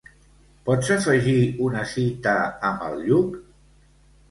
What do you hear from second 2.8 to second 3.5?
el Lluc?